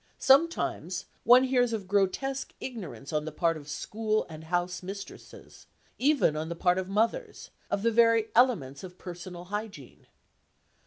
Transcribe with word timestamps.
Sometimes 0.17 1.05
one 1.25 1.43
hears 1.43 1.73
of 1.73 1.87
grotesque 1.87 2.55
ignorance 2.59 3.13
on 3.13 3.23
the 3.25 3.31
part 3.31 3.55
of 3.55 3.69
school 3.69 4.25
and 4.29 4.45
house 4.45 4.81
mistresses, 4.81 5.67
even 5.99 6.35
on 6.35 6.49
the 6.49 6.55
part 6.55 6.79
of 6.79 6.89
mothers, 6.89 7.51
of 7.69 7.83
the 7.83 7.91
very 7.91 8.29
elements 8.35 8.83
of 8.83 8.97
personal 8.97 9.43
hygiene. 9.53 10.07